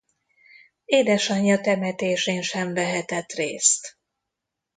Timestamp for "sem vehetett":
2.41-3.31